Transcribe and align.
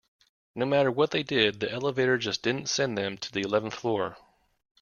No 0.55 0.65
matter 0.65 0.89
what 0.91 1.11
they 1.11 1.21
did, 1.21 1.59
the 1.59 1.71
elevator 1.71 2.17
just 2.17 2.41
didn't 2.41 2.69
send 2.69 2.97
them 2.97 3.19
to 3.19 3.31
the 3.31 3.41
eleventh 3.41 3.75
floor. 3.75 4.17